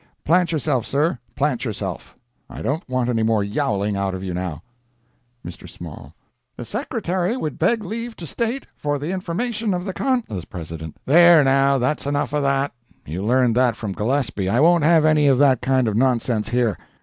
[0.25, 2.15] Plant yourself, sir—plant yourself.
[2.49, 4.63] I don't want any more yowling out of you, now.
[5.45, 5.69] Mr.
[5.69, 11.43] Small—"The Secretary would beg leave to state, for the information of the Con——" The President—"There,
[11.43, 12.71] now, that's enough of that.
[13.05, 16.79] You learned that from Gillespie, I won't have any of that kind of nonsense here.